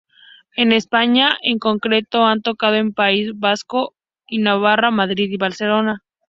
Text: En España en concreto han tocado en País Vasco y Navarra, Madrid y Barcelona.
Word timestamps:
En 0.55 0.71
España 0.71 1.37
en 1.43 1.59
concreto 1.59 2.25
han 2.25 2.41
tocado 2.41 2.73
en 2.73 2.91
País 2.91 3.33
Vasco 3.37 3.93
y 4.27 4.39
Navarra, 4.39 4.89
Madrid 4.89 5.29
y 5.31 5.37
Barcelona. 5.37 6.03